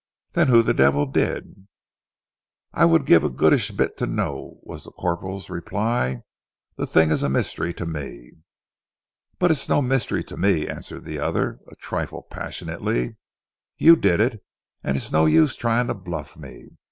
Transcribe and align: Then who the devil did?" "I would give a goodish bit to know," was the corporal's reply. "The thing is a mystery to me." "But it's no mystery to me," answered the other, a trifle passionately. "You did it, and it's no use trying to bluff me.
Then 0.31 0.47
who 0.47 0.63
the 0.63 0.73
devil 0.73 1.05
did?" 1.05 1.67
"I 2.73 2.85
would 2.85 3.05
give 3.05 3.23
a 3.23 3.29
goodish 3.29 3.69
bit 3.69 3.97
to 3.97 4.07
know," 4.07 4.57
was 4.63 4.83
the 4.85 4.89
corporal's 4.91 5.47
reply. 5.47 6.23
"The 6.75 6.87
thing 6.87 7.11
is 7.11 7.21
a 7.21 7.29
mystery 7.29 7.71
to 7.75 7.85
me." 7.85 8.31
"But 9.37 9.51
it's 9.51 9.69
no 9.69 9.79
mystery 9.79 10.23
to 10.23 10.37
me," 10.37 10.67
answered 10.67 11.03
the 11.03 11.19
other, 11.19 11.59
a 11.67 11.75
trifle 11.75 12.23
passionately. 12.23 13.17
"You 13.77 13.95
did 13.95 14.19
it, 14.21 14.43
and 14.83 14.97
it's 14.97 15.11
no 15.11 15.27
use 15.27 15.55
trying 15.55 15.85
to 15.85 15.93
bluff 15.93 16.35
me. 16.35 16.69